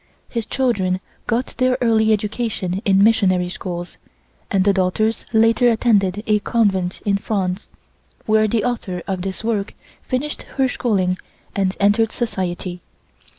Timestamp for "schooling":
10.67-11.19